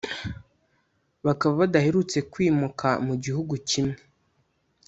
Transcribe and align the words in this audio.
bakaba 1.25 1.53
badaherutse 1.61 2.17
kwimuka 2.31 2.87
mu 3.05 3.13
gihugu 3.23 3.53
kimwe, 3.69 3.97